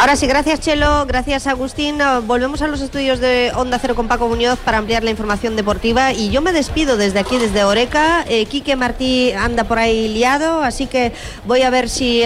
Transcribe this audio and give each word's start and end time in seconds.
Ahora 0.00 0.16
sí, 0.16 0.26
gracias 0.26 0.60
Chelo, 0.60 1.04
gracias 1.04 1.46
Agustín. 1.46 1.98
Volvemos 2.26 2.62
a 2.62 2.68
los 2.68 2.80
estudios 2.80 3.20
de 3.20 3.52
Onda 3.54 3.78
Cero 3.78 3.94
con 3.94 4.08
Paco 4.08 4.28
Muñoz 4.28 4.58
para 4.58 4.78
ampliar 4.78 5.04
la 5.04 5.10
información 5.10 5.56
deportiva 5.56 6.14
y 6.14 6.30
yo 6.30 6.40
me 6.40 6.52
despido 6.52 6.96
desde 6.96 7.18
aquí, 7.18 7.36
desde 7.36 7.64
Oreca. 7.64 8.24
Eh, 8.26 8.46
Quique 8.46 8.76
Martí 8.76 9.30
anda 9.32 9.64
por 9.64 9.78
ahí 9.78 10.08
liado, 10.08 10.62
así 10.62 10.86
que 10.86 11.12
voy 11.44 11.60
a 11.60 11.68
ver 11.68 11.90
si 11.90 12.22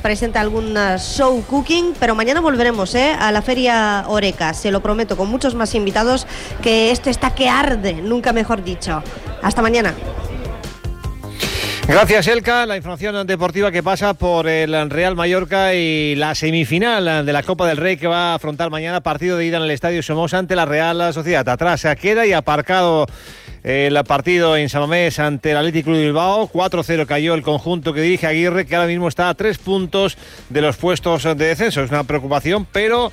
presenta 0.00 0.40
algún 0.40 0.76
uh, 0.76 0.96
show 0.96 1.42
cooking, 1.42 1.94
pero 1.98 2.14
mañana 2.14 2.40
volveremos 2.40 2.94
eh, 2.94 3.16
a 3.18 3.32
la 3.32 3.42
feria 3.42 4.04
Oreca, 4.06 4.54
se 4.54 4.70
lo 4.70 4.78
prometo, 4.78 5.16
con 5.16 5.28
muchos 5.28 5.56
más 5.56 5.74
invitados, 5.74 6.24
que 6.62 6.92
esto 6.92 7.10
está 7.10 7.34
que 7.34 7.48
arde, 7.48 7.94
nunca 7.94 8.32
mejor 8.32 8.62
dicho. 8.62 9.02
Hasta 9.42 9.60
mañana. 9.60 9.92
Gracias, 11.88 12.26
Elka. 12.26 12.66
La 12.66 12.76
información 12.76 13.26
deportiva 13.26 13.72
que 13.72 13.82
pasa 13.82 14.12
por 14.12 14.46
el 14.46 14.90
Real 14.90 15.16
Mallorca 15.16 15.74
y 15.74 16.14
la 16.16 16.34
semifinal 16.34 17.24
de 17.24 17.32
la 17.32 17.42
Copa 17.42 17.66
del 17.66 17.78
Rey 17.78 17.96
que 17.96 18.06
va 18.06 18.32
a 18.32 18.34
afrontar 18.34 18.68
mañana 18.68 19.00
partido 19.00 19.38
de 19.38 19.46
ida 19.46 19.56
en 19.56 19.62
el 19.62 19.70
Estadio 19.70 20.02
Somos 20.02 20.34
ante 20.34 20.54
la 20.54 20.66
Real 20.66 21.14
Sociedad. 21.14 21.48
Atrás 21.48 21.80
se 21.80 21.96
queda 21.96 22.26
y 22.26 22.34
aparcado 22.34 23.06
el 23.64 23.98
partido 24.04 24.54
en 24.54 24.68
Samamés 24.68 25.18
ante 25.18 25.52
el 25.52 25.56
Atlético 25.56 25.92
de 25.92 26.02
Bilbao. 26.02 26.50
4-0 26.50 27.06
cayó 27.06 27.32
el 27.32 27.42
conjunto 27.42 27.94
que 27.94 28.02
dirige 28.02 28.26
Aguirre, 28.26 28.66
que 28.66 28.76
ahora 28.76 28.86
mismo 28.86 29.08
está 29.08 29.30
a 29.30 29.34
tres 29.34 29.56
puntos 29.56 30.18
de 30.50 30.60
los 30.60 30.76
puestos 30.76 31.24
de 31.24 31.34
descenso. 31.36 31.82
Es 31.82 31.90
una 31.90 32.04
preocupación, 32.04 32.66
pero 32.70 33.10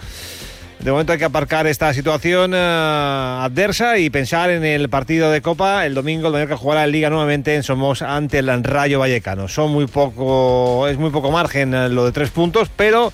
de 0.80 0.92
momento 0.92 1.14
hay 1.14 1.20
que 1.20 1.26
aparcar 1.26 1.66
esta 1.68 1.94
situación 1.94 2.54
eh, 2.54 2.58
adversa 2.58 3.98
y 3.98 4.10
pensar 4.10 4.50
en 4.50 4.64
el 4.64 4.90
partido 4.90 5.32
de 5.32 5.42
Copa. 5.42 5.86
El 5.86 5.96
domingo 5.96 6.28
el 6.28 6.34
Mallorca 6.34 6.58
jugará 6.58 6.84
en 6.84 6.92
Liga 6.92 7.10
nuevamente 7.10 7.56
en 7.56 7.64
Somos 7.64 8.02
ante 8.02 8.40
el 8.40 8.64
Rayo 8.64 9.00
Vallecano. 9.00 9.48
Son 9.48 9.72
muy 9.72 9.88
poco, 9.88 10.88
es 10.88 10.98
muy 10.98 11.10
poco 11.10 11.32
margen 11.32 11.74
eh, 11.74 11.90
lo 11.90 12.06
de 12.06 12.12
tres 12.12 12.30
puntos, 12.30 12.70
pero 12.76 13.12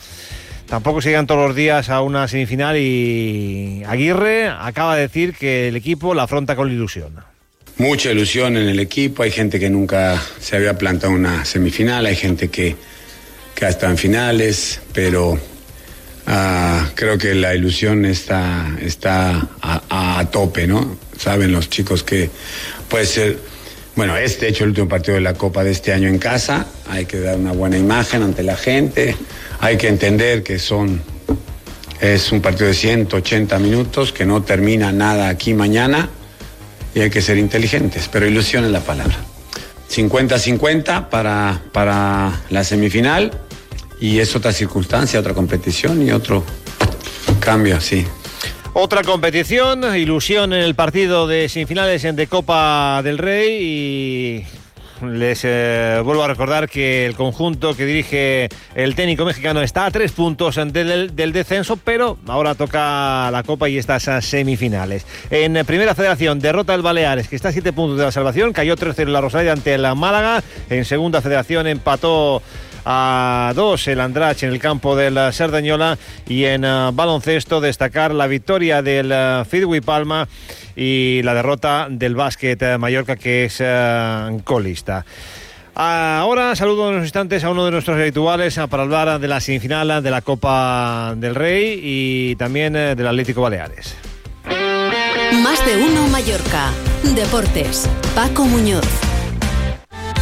tampoco 0.67 1.01
se 1.01 1.09
llegan 1.09 1.27
todos 1.27 1.47
los 1.47 1.55
días 1.55 1.89
a 1.89 2.01
una 2.01 2.27
semifinal 2.27 2.77
y 2.77 3.83
Aguirre 3.87 4.49
acaba 4.49 4.95
de 4.95 5.03
decir 5.03 5.33
que 5.33 5.69
el 5.69 5.75
equipo 5.75 6.13
la 6.13 6.23
afronta 6.23 6.55
con 6.55 6.69
ilusión. 6.69 7.13
Mucha 7.77 8.11
ilusión 8.11 8.57
en 8.57 8.67
el 8.67 8.79
equipo, 8.79 9.23
hay 9.23 9.31
gente 9.31 9.59
que 9.59 9.69
nunca 9.69 10.21
se 10.39 10.55
había 10.55 10.77
plantado 10.77 11.13
una 11.13 11.45
semifinal, 11.45 12.05
hay 12.05 12.15
gente 12.15 12.49
que, 12.49 12.75
que 13.55 13.65
ha 13.65 13.69
en 13.69 13.97
finales, 13.97 14.81
pero 14.93 15.39
Ah, 16.27 16.89
creo 16.95 17.17
que 17.17 17.33
la 17.33 17.55
ilusión 17.55 18.05
está, 18.05 18.77
está 18.81 19.47
a, 19.61 20.25
tope, 20.31 20.67
¿no? 20.67 20.97
Saben 21.17 21.51
los 21.51 21.69
chicos 21.69 22.03
que 22.03 22.29
puede 22.89 23.05
ser, 23.05 23.39
bueno, 23.95 24.15
este 24.17 24.47
hecho 24.47 24.63
el 24.63 24.69
último 24.69 24.87
partido 24.87 25.15
de 25.15 25.21
la 25.21 25.33
Copa 25.33 25.63
de 25.63 25.71
este 25.71 25.93
año 25.93 26.07
en 26.07 26.19
casa, 26.19 26.67
hay 26.89 27.05
que 27.05 27.19
dar 27.19 27.37
una 27.37 27.51
buena 27.51 27.77
imagen 27.77 28.23
ante 28.23 28.43
la 28.43 28.55
gente, 28.55 29.15
hay 29.59 29.77
que 29.77 29.87
entender 29.87 30.43
que 30.43 30.59
son, 30.59 31.01
es 31.99 32.31
un 32.31 32.41
partido 32.41 32.67
de 32.67 32.75
180 32.75 33.57
minutos, 33.59 34.13
que 34.13 34.25
no 34.25 34.43
termina 34.43 34.91
nada 34.91 35.29
aquí 35.29 35.53
mañana 35.53 36.09
y 36.93 37.01
hay 37.01 37.09
que 37.09 37.21
ser 37.21 37.37
inteligentes, 37.37 38.09
pero 38.11 38.27
ilusión 38.27 38.63
es 38.65 38.71
la 38.71 38.81
palabra. 38.81 39.17
50-50 39.91 41.09
para, 41.09 41.61
para 41.73 42.41
la 42.49 42.63
semifinal 42.63 43.31
y 44.01 44.19
es 44.19 44.35
otra 44.35 44.51
circunstancia, 44.51 45.19
otra 45.19 45.33
competición 45.33 46.05
y 46.05 46.11
otro 46.11 46.43
cambio, 47.39 47.79
sí. 47.79 48.05
Otra 48.73 49.03
competición, 49.03 49.95
ilusión 49.95 50.53
en 50.53 50.61
el 50.61 50.75
partido 50.75 51.27
de 51.27 51.47
semifinales 51.47 52.01
de 52.15 52.27
Copa 52.27 53.01
del 53.03 53.17
Rey 53.17 53.57
y 53.61 54.45
les 55.05 55.41
eh, 55.43 55.99
vuelvo 56.03 56.23
a 56.23 56.27
recordar 56.27 56.69
que 56.69 57.05
el 57.05 57.15
conjunto 57.15 57.75
que 57.75 57.85
dirige 57.85 58.49
el 58.75 58.95
técnico 58.95 59.25
mexicano 59.25 59.61
está 59.61 59.85
a 59.85 59.91
tres 59.91 60.11
puntos 60.11 60.55
del, 60.55 61.15
del, 61.15 61.33
descenso, 61.33 61.77
pero 61.77 62.17
ahora 62.27 62.55
toca 62.55 63.29
la 63.31 63.43
Copa 63.43 63.67
y 63.69 63.77
estas 63.77 64.03
semifinales. 64.23 65.05
En 65.29 65.63
Primera 65.65 65.95
Federación, 65.95 66.39
derrota 66.39 66.73
el 66.73 66.81
Baleares, 66.81 67.27
que 67.27 67.35
está 67.35 67.49
a 67.49 67.51
siete 67.51 67.73
puntos 67.73 67.97
de 67.97 68.05
la 68.05 68.11
salvación, 68.11 68.53
cayó 68.53 68.75
3-0 68.75 69.05
la 69.07 69.21
Rosalía 69.21 69.53
ante 69.53 69.77
la 69.77 69.95
Málaga. 69.95 70.43
En 70.69 70.85
Segunda 70.85 71.21
Federación 71.21 71.67
empató 71.67 72.41
a 72.85 73.51
dos 73.55 73.87
el 73.87 73.99
Andrach 73.99 74.43
en 74.43 74.51
el 74.51 74.59
campo 74.59 74.95
de 74.95 75.11
la 75.11 75.31
Sardañola 75.31 75.97
y 76.27 76.45
en 76.45 76.65
eh, 76.65 76.89
baloncesto 76.93 77.61
destacar 77.61 78.13
la 78.13 78.27
victoria 78.27 78.81
del 78.81 79.11
uh, 79.11 79.81
Palma 79.81 80.27
y 80.75 81.21
la 81.23 81.33
derrota 81.33 81.87
del 81.89 82.15
básquet 82.15 82.61
eh, 82.61 82.77
Mallorca 82.77 83.15
que 83.15 83.45
es 83.45 83.63
colista. 84.43 85.05
Ahora 85.73 86.55
saludo 86.55 86.89
en 86.89 86.95
unos 86.95 87.05
instantes 87.05 87.43
a 87.43 87.49
uno 87.49 87.65
de 87.65 87.71
nuestros 87.71 87.97
habituales 87.97 88.59
para 88.69 88.83
hablar 88.83 89.19
de 89.19 89.27
la 89.27 89.39
semifinal 89.39 90.03
de 90.03 90.11
la 90.11 90.21
Copa 90.21 91.13
del 91.15 91.33
Rey 91.33 91.79
y 91.81 92.35
también 92.35 92.73
del 92.73 93.07
Atlético 93.07 93.41
Baleares. 93.41 93.95
Más 95.43 95.65
de 95.65 95.77
uno 95.77 96.07
Mallorca. 96.09 96.71
Deportes. 97.15 97.89
Paco 98.13 98.45
Muñoz. 98.45 99.00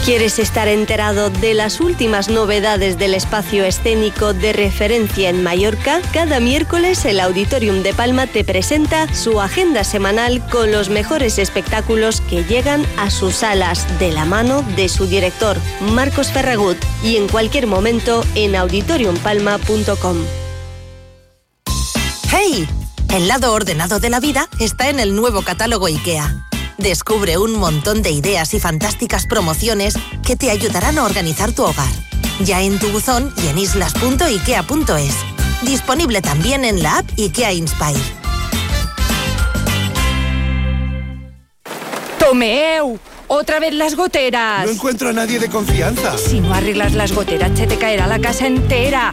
¿Quieres 0.05 0.39
estar 0.39 0.67
enterado 0.67 1.29
de 1.29 1.53
las 1.53 1.79
últimas 1.79 2.29
novedades 2.29 2.97
del 2.97 3.13
espacio 3.13 3.63
escénico 3.63 4.33
de 4.33 4.53
referencia 4.53 5.29
en 5.29 5.43
Mallorca? 5.43 6.01
Cada 6.13 6.39
miércoles 6.39 7.05
el 7.05 7.19
Auditorium 7.19 7.83
de 7.83 7.93
Palma 7.93 8.25
te 8.25 8.43
presenta 8.43 9.13
su 9.13 9.39
agenda 9.39 9.83
semanal 9.83 10.43
con 10.49 10.71
los 10.71 10.89
mejores 10.89 11.37
espectáculos 11.37 12.21
que 12.21 12.43
llegan 12.43 12.83
a 12.97 13.11
sus 13.11 13.35
salas 13.35 13.85
de 13.99 14.11
la 14.11 14.25
mano 14.25 14.63
de 14.75 14.89
su 14.89 15.05
director, 15.05 15.57
Marcos 15.79 16.31
Ferragut, 16.31 16.77
y 17.03 17.17
en 17.17 17.27
cualquier 17.27 17.67
momento 17.67 18.23
en 18.33 18.55
auditoriumpalma.com. 18.55 20.17
¡Hey! 22.31 22.67
El 23.13 23.27
lado 23.27 23.53
ordenado 23.53 23.99
de 23.99 24.09
la 24.09 24.19
vida 24.19 24.47
está 24.59 24.89
en 24.89 24.99
el 24.99 25.15
nuevo 25.15 25.41
catálogo 25.41 25.87
IKEA. 25.87 26.48
Descubre 26.79 27.37
un 27.37 27.59
montón 27.59 28.01
de 28.01 28.11
ideas 28.11 28.53
y 28.53 28.59
fantásticas 28.59 29.27
promociones 29.27 29.95
que 30.25 30.37
te 30.37 30.49
ayudarán 30.49 30.97
a 30.97 31.03
organizar 31.03 31.51
tu 31.51 31.63
hogar. 31.63 31.91
Ya 32.39 32.61
en 32.61 32.79
tu 32.79 32.87
buzón 32.87 33.33
y 33.43 33.47
en 33.47 33.57
islas.ikea.es. 33.57 35.15
Disponible 35.63 36.21
también 36.21 36.63
en 36.63 36.81
la 36.81 36.99
app 36.99 37.05
IKEA 37.17 37.51
Inspire. 37.51 37.99
¡Tomeu! 42.17 42.97
¡Otra 43.27 43.59
vez 43.59 43.73
las 43.73 43.95
goteras! 43.95 44.65
No 44.65 44.71
encuentro 44.71 45.09
a 45.09 45.13
nadie 45.13 45.37
de 45.37 45.49
confianza. 45.49 46.17
Si 46.17 46.39
no 46.39 46.53
arreglas 46.53 46.93
las 46.93 47.11
goteras, 47.11 47.51
se 47.57 47.67
te 47.67 47.77
caerá 47.77 48.07
la 48.07 48.19
casa 48.19 48.47
entera. 48.47 49.11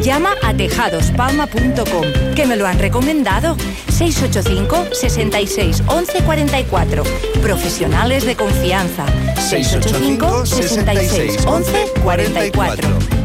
Llama 0.00 0.30
a 0.44 0.54
tejadospalma.com, 0.54 2.34
que 2.36 2.46
me 2.46 2.54
lo 2.54 2.68
han 2.68 2.78
recomendado. 2.78 3.56
685 3.88 4.94
66 4.94 5.82
11 5.88 6.22
44. 6.22 7.02
Profesionales 7.42 8.24
de 8.26 8.36
confianza. 8.36 9.04
685 9.36 10.46
66 10.46 11.46
11 11.46 11.86
44. 12.04 13.23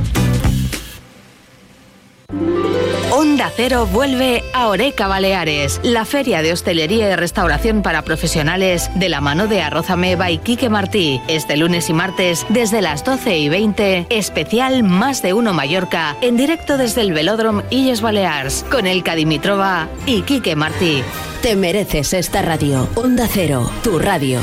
Onda 3.19 3.52
Cero 3.53 3.85
vuelve 3.85 4.46
a 4.53 4.69
Oreca 4.69 5.09
Baleares, 5.09 5.81
la 5.84 6.06
feria 6.06 6.41
de 6.41 6.53
hostelería 6.53 7.12
y 7.12 7.16
restauración 7.18 7.81
para 7.81 8.03
profesionales 8.03 8.90
de 8.96 9.09
la 9.09 9.19
mano 9.19 9.47
de 9.47 9.62
Arroz 9.62 9.90
Ameba 9.90 10.31
y 10.31 10.38
Quique 10.38 10.69
Martí. 10.69 11.19
Este 11.28 11.57
lunes 11.57 11.90
y 11.90 11.94
martes 11.94 12.46
desde 12.47 12.81
las 12.81 13.03
12 13.03 13.38
y 13.38 13.50
20, 13.50 14.07
especial 14.09 14.84
Más 14.84 15.22
de 15.22 15.34
Uno 15.34 15.52
Mallorca, 15.52 16.16
en 16.22 16.38
directo 16.38 16.78
desde 16.78 17.02
el 17.02 17.12
Velódromo 17.12 17.63
Illes 17.69 18.00
Balears, 18.00 18.63
con 18.72 18.88
el 18.88 19.03
Cadimitrova 19.03 19.90
y 20.06 20.22
Quique 20.22 20.56
Martí. 20.56 21.04
Te 21.42 21.57
mereces 21.57 22.13
esta 22.13 22.42
radio. 22.42 22.88
Onda 22.95 23.27
Cero, 23.30 23.69
tu 23.83 24.00
radio. 24.00 24.39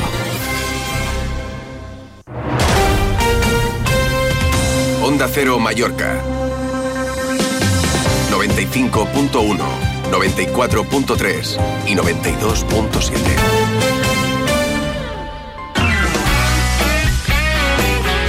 Onda 5.02 5.30
Cero 5.32 5.58
Mallorca 5.58 6.35
95.1, 8.56 9.58
94.3 10.10 11.58
y 11.86 11.94
92.7. 11.94 13.12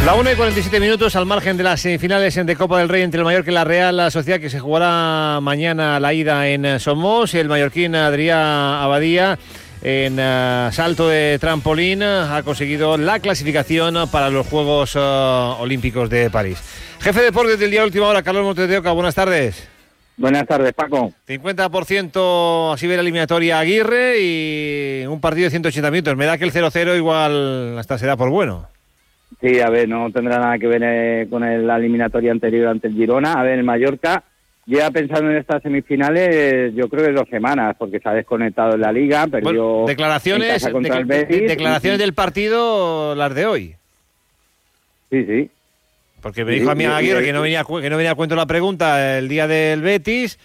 La 0.05 0.15
1 0.15 0.31
y 0.31 0.35
47 0.35 0.81
minutos 0.81 1.15
al 1.15 1.25
margen 1.25 1.55
de 1.55 1.63
las 1.63 1.79
semifinales 1.79 2.35
de 2.35 2.55
Copa 2.57 2.79
del 2.79 2.89
Rey 2.89 3.03
entre 3.03 3.19
el 3.19 3.23
Mallorca 3.23 3.51
y 3.51 3.53
la 3.53 3.63
Real 3.63 4.11
Sociedad 4.11 4.41
que 4.41 4.49
se 4.49 4.59
jugará 4.59 5.39
mañana 5.41 5.97
la 6.01 6.13
ida 6.13 6.45
en 6.49 6.77
Somos. 6.81 7.33
El 7.33 7.47
mallorquín 7.47 7.95
Adrián 7.95 8.37
Abadía 8.37 9.39
en 9.81 10.17
eh, 10.19 10.69
salto 10.73 11.07
de 11.07 11.37
trampolín 11.39 12.03
ha 12.03 12.41
conseguido 12.43 12.97
la 12.97 13.21
clasificación 13.21 14.09
para 14.09 14.29
los 14.29 14.45
Juegos 14.45 14.91
eh, 14.97 14.99
Olímpicos 14.99 16.09
de 16.09 16.29
París. 16.29 16.57
Jefe 16.99 17.19
de 17.19 17.25
deportes 17.27 17.57
del 17.57 17.71
día 17.71 17.85
última 17.85 18.07
hora, 18.07 18.23
Carlos 18.23 18.43
Montes 18.43 18.67
de 18.67 18.77
Oca, 18.79 18.91
buenas 18.91 19.15
tardes. 19.15 19.76
Buenas 20.17 20.47
tardes, 20.47 20.73
Paco. 20.73 21.13
50% 21.27 22.73
así 22.73 22.87
ve 22.87 22.95
la 22.95 23.01
eliminatoria 23.01 23.59
Aguirre 23.59 24.15
y 24.19 25.05
un 25.05 25.21
partido 25.21 25.45
de 25.45 25.51
180 25.51 25.91
minutos. 25.91 26.17
Me 26.17 26.25
da 26.25 26.37
que 26.39 26.43
el 26.45 26.51
0-0 26.51 26.95
igual 26.97 27.77
hasta 27.77 27.97
se 27.99 28.07
da 28.07 28.17
por 28.17 28.29
bueno. 28.31 28.67
Sí, 29.41 29.59
a 29.59 29.69
ver, 29.69 29.87
no 29.87 30.09
tendrá 30.11 30.39
nada 30.39 30.57
que 30.57 30.65
ver 30.67 30.81
eh, 30.83 31.27
con 31.29 31.43
el- 31.43 31.67
la 31.67 31.77
eliminatoria 31.77 32.31
anterior 32.31 32.67
ante 32.69 32.87
el 32.87 32.95
Girona. 32.95 33.33
A 33.33 33.43
ver, 33.43 33.59
el 33.59 33.63
Mallorca 33.63 34.23
lleva 34.65 34.89
pensando 34.89 35.29
en 35.29 35.37
estas 35.37 35.61
semifinales, 35.61 36.73
yo 36.73 36.89
creo 36.89 37.05
que 37.05 37.11
dos 37.11 37.29
semanas, 37.29 37.75
porque 37.77 37.99
se 37.99 38.09
ha 38.09 38.13
desconectado 38.13 38.73
en 38.73 38.81
la 38.81 38.91
liga, 38.91 39.27
perdió 39.27 39.51
Bueno, 39.51 39.79
en 39.81 39.85
declaraciones, 39.85 40.53
casa 40.53 40.71
contra 40.71 40.95
de- 40.95 41.01
el 41.01 41.05
Betis. 41.05 41.47
declaraciones 41.47 41.99
y- 41.99 42.01
del 42.01 42.13
partido, 42.13 43.13
las 43.13 43.35
de 43.35 43.45
hoy. 43.45 43.75
Sí, 45.11 45.23
sí. 45.25 45.51
Porque 46.21 46.43
me 46.43 46.51
dijo 46.53 46.71
a 46.71 46.75
mí 46.75 46.85
Aguirre 46.85 47.23
que 47.23 47.33
no 47.33 47.41
venía 47.41 47.63
que 47.63 47.89
no 47.89 47.97
venía 47.97 48.11
a 48.11 48.15
cuento 48.15 48.35
la 48.35 48.45
pregunta 48.47 49.17
el 49.19 49.27
día 49.27 49.47
del 49.47 49.81
Betis. 49.81 50.39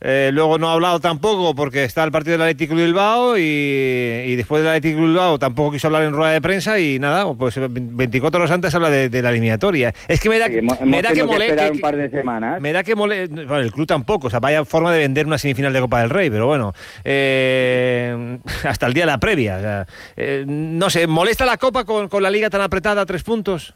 eh, 0.00 0.30
luego 0.34 0.58
no 0.58 0.68
ha 0.68 0.72
hablado 0.74 1.00
tampoco 1.00 1.54
porque 1.54 1.84
está 1.84 2.04
el 2.04 2.10
partido 2.10 2.32
del 2.32 2.42
Atlético 2.42 2.74
Bilbao 2.74 3.38
y, 3.38 3.40
y 3.42 4.36
después 4.36 4.62
del 4.62 4.72
Atlético 4.74 5.00
Bilbao 5.02 5.38
tampoco 5.38 5.72
quiso 5.72 5.86
hablar 5.86 6.02
en 6.02 6.12
rueda 6.12 6.32
de 6.32 6.42
prensa 6.42 6.78
y 6.78 6.98
nada, 6.98 7.32
pues 7.32 7.54
24 7.58 8.40
horas 8.40 8.50
antes 8.50 8.74
habla 8.74 8.90
de, 8.90 9.08
de 9.08 9.22
la 9.22 9.30
eliminatoria. 9.30 9.94
Es 10.08 10.20
que 10.20 10.28
me 10.28 10.38
da, 10.38 10.48
Sí, 10.48 10.58
hemos, 10.58 10.78
me 10.82 11.00
da 11.00 11.10
que 11.10 11.22
tenido 11.22 11.56
que 11.56 11.70
un 11.70 11.80
par 11.80 11.96
de 11.96 12.10
semanas. 12.10 12.60
me 12.60 12.72
da 12.72 12.82
que 12.82 12.94
mole... 12.94 13.28
Bueno, 13.28 13.60
el 13.60 13.72
club 13.72 13.86
tampoco, 13.86 14.26
o 14.26 14.30
sea, 14.30 14.40
vaya 14.40 14.64
forma 14.66 14.92
de 14.92 14.98
vender 14.98 15.26
una 15.26 15.38
semifinal 15.38 15.72
de 15.72 15.80
Copa 15.80 16.00
del 16.00 16.10
Rey, 16.10 16.28
pero 16.28 16.46
bueno, 16.48 16.74
eh, 17.04 18.38
hasta 18.64 18.86
el 18.86 18.92
día 18.94 19.04
de 19.04 19.12
la 19.12 19.18
previa. 19.18 19.56
o 19.56 19.60
sea, 19.60 19.86
eh, 20.16 20.44
no 20.46 20.90
sé, 20.90 21.06
¿molesta 21.06 21.46
la 21.46 21.56
Copa 21.56 21.84
con, 21.84 22.08
con 22.08 22.22
la 22.22 22.30
liga 22.30 22.50
tan 22.50 22.60
apretada 22.60 23.02
a 23.02 23.06
tres 23.06 23.22
puntos? 23.22 23.74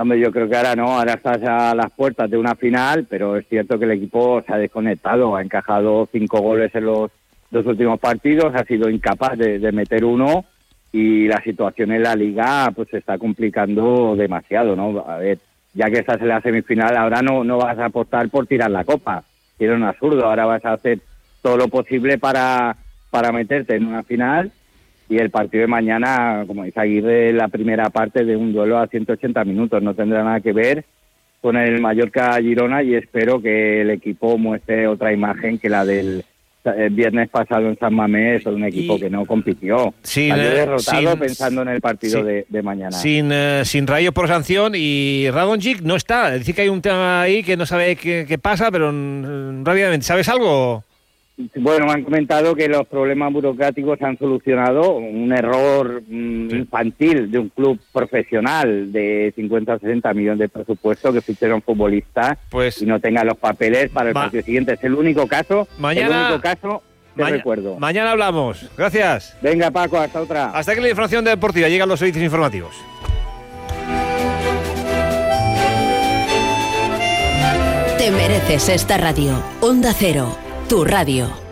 Hombre, 0.00 0.20
yo 0.20 0.30
creo 0.30 0.48
que 0.48 0.56
ahora 0.56 0.76
no, 0.76 0.96
ahora 0.96 1.14
estás 1.14 1.42
a 1.42 1.74
las 1.74 1.90
puertas 1.90 2.30
de 2.30 2.38
una 2.38 2.54
final, 2.54 3.08
pero 3.10 3.36
es 3.36 3.48
cierto 3.48 3.80
que 3.80 3.84
el 3.84 3.90
equipo 3.90 4.40
se 4.46 4.52
ha 4.52 4.56
desconectado, 4.56 5.34
ha 5.34 5.42
encajado 5.42 6.08
cinco 6.12 6.40
goles 6.40 6.72
en 6.76 6.84
los 6.84 7.10
dos 7.50 7.66
últimos 7.66 7.98
partidos, 7.98 8.54
ha 8.54 8.62
sido 8.62 8.88
incapaz 8.88 9.36
de, 9.36 9.58
de 9.58 9.72
meter 9.72 10.04
uno 10.04 10.44
y 10.92 11.26
la 11.26 11.42
situación 11.42 11.90
en 11.90 12.04
la 12.04 12.14
liga 12.14 12.70
pues 12.76 12.88
se 12.90 12.98
está 12.98 13.18
complicando 13.18 14.14
demasiado, 14.14 14.76
¿no? 14.76 15.04
A 15.04 15.18
ver, 15.18 15.40
ya 15.74 15.90
que 15.90 15.98
estás 15.98 16.20
en 16.20 16.28
la 16.28 16.40
semifinal, 16.42 16.96
ahora 16.96 17.20
no, 17.20 17.42
no 17.42 17.58
vas 17.58 17.76
a 17.80 17.86
apostar 17.86 18.28
por 18.28 18.46
tirar 18.46 18.70
la 18.70 18.84
copa, 18.84 19.24
era 19.58 19.74
un 19.74 19.82
absurdo, 19.82 20.26
ahora 20.26 20.46
vas 20.46 20.64
a 20.64 20.74
hacer 20.74 21.00
todo 21.42 21.56
lo 21.56 21.66
posible 21.66 22.18
para, 22.18 22.76
para 23.10 23.32
meterte 23.32 23.74
en 23.74 23.86
una 23.86 24.04
final 24.04 24.52
y 25.08 25.16
el 25.18 25.30
partido 25.30 25.62
de 25.62 25.66
mañana, 25.68 26.44
como 26.46 26.64
dice 26.64 26.80
Aguirre, 26.80 27.32
la 27.32 27.48
primera 27.48 27.88
parte 27.90 28.24
de 28.24 28.36
un 28.36 28.52
duelo 28.52 28.78
a 28.78 28.86
180 28.86 29.44
minutos. 29.44 29.82
No 29.82 29.94
tendrá 29.94 30.22
nada 30.22 30.40
que 30.40 30.52
ver 30.52 30.84
con 31.40 31.56
el 31.56 31.80
Mallorca-Girona 31.80 32.82
y 32.82 32.94
espero 32.94 33.40
que 33.40 33.82
el 33.82 33.90
equipo 33.90 34.36
muestre 34.38 34.86
otra 34.86 35.12
imagen 35.12 35.58
que 35.58 35.68
la 35.68 35.84
del 35.84 36.24
eh, 36.64 36.88
viernes 36.90 37.30
pasado 37.30 37.68
en 37.68 37.78
San 37.78 37.94
Mamés, 37.94 38.44
un 38.44 38.64
equipo 38.64 38.96
Y- 38.96 39.00
que 39.00 39.08
no 39.08 39.24
compitió. 39.24 39.94
Sin, 40.02 40.28
Salió 40.30 40.44
eh, 40.50 40.54
derrotado 40.54 41.10
sin- 41.12 41.18
pensando 41.20 41.62
en 41.62 41.68
el 41.68 41.80
partido 41.80 42.20
sí. 42.20 42.26
de, 42.26 42.46
de 42.48 42.62
mañana. 42.62 42.90
Sin, 42.90 43.30
eh, 43.32 43.62
sin 43.64 43.86
rayo 43.86 44.12
por 44.12 44.28
sanción 44.28 44.72
y 44.76 45.30
Radonjic 45.30 45.80
no 45.82 45.96
está. 45.96 46.32
Dice 46.32 46.52
que 46.52 46.62
hay 46.62 46.68
un 46.68 46.82
tema 46.82 47.22
ahí 47.22 47.42
que 47.42 47.56
no 47.56 47.64
sabe 47.64 47.96
qué, 47.96 48.26
qué 48.28 48.36
pasa, 48.36 48.70
pero 48.70 48.90
mm, 48.92 49.64
rápidamente, 49.64 50.04
¿sabes 50.04 50.28
algo? 50.28 50.84
Bueno, 51.54 51.86
me 51.86 51.92
han 51.92 52.02
comentado 52.02 52.54
que 52.56 52.66
los 52.66 52.84
problemas 52.88 53.32
burocráticos 53.32 53.96
se 53.98 54.04
han 54.04 54.18
solucionado. 54.18 54.96
Un 54.96 55.32
error 55.32 56.02
mm, 56.08 56.50
Sí. 56.50 56.56
infantil 56.56 57.30
de 57.30 57.38
un 57.38 57.48
club 57.50 57.78
profesional 57.92 58.90
de 58.90 59.32
50 59.36 59.74
o 59.74 59.78
60 59.78 60.14
millones 60.14 60.38
de 60.40 60.48
presupuesto 60.48 61.12
que 61.12 61.20
ficharon 61.20 61.62
futbolistas 61.62 62.38
Pues 62.50 62.82
y 62.82 62.86
no 62.86 62.98
tengan 62.98 63.26
los 63.28 63.36
papeles 63.38 63.88
para 63.90 64.08
el 64.08 64.14
Ma- 64.14 64.22
partido 64.22 64.42
siguiente. 64.42 64.72
Es 64.74 64.82
el 64.82 64.94
único 64.94 65.28
caso, 65.28 65.68
Mañana- 65.78 66.22
el 66.22 66.32
único 66.32 66.42
caso 66.42 66.82
que 67.14 67.22
maña- 67.22 67.36
recuerdo. 67.36 67.76
mañana 67.78 68.10
hablamos. 68.10 68.68
Gracias. 68.76 69.36
Venga, 69.40 69.70
Paco, 69.70 69.96
hasta 69.98 70.20
otra. 70.20 70.50
Hasta 70.50 70.72
aquí 70.72 70.80
la 70.80 70.88
información 70.88 71.24
deportiva. 71.24 71.68
Llegan 71.68 71.88
los 71.88 72.00
servicios 72.00 72.24
informativos. 72.24 72.74
Te 77.98 78.10
mereces 78.12 78.68
esta 78.68 78.96
radio. 78.96 79.42
Onda 79.60 79.92
Cero, 79.92 80.36
tu 80.68 80.84
radio. 80.84 81.47